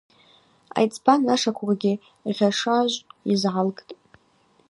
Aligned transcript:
Айцӏба 0.77 1.13
нашаквакӏгьи 1.25 1.93
Гъьашажв 2.37 3.05
йызгӏалгтӏ. 3.29 3.89